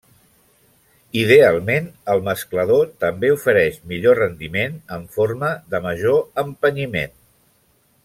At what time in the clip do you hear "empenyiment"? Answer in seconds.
6.49-7.19